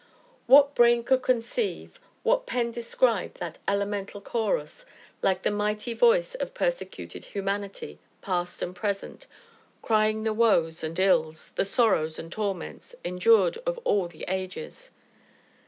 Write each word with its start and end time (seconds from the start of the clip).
What 0.47 0.73
brain 0.73 1.03
could 1.03 1.21
conceive 1.21 1.99
what 2.23 2.47
pen 2.47 2.71
describe 2.71 3.35
that 3.35 3.59
elemental 3.67 4.19
chorus, 4.19 4.83
like 5.21 5.43
the 5.43 5.51
mighty 5.51 5.93
voice 5.93 6.33
of 6.33 6.55
persecuted 6.55 7.25
Humanity, 7.25 7.99
past 8.19 8.63
and 8.63 8.75
present, 8.75 9.27
crying 9.83 10.23
the 10.23 10.33
woes 10.33 10.83
and 10.83 10.97
ills, 10.97 11.51
the 11.51 11.65
sorrows 11.65 12.17
and 12.17 12.31
torments, 12.31 12.95
endured 13.05 13.57
of 13.67 13.77
all 13.85 14.07
the 14.07 14.25
ages? 14.27 14.89